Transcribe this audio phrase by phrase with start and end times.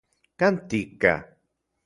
[0.39, 1.13] ¿Kan tika?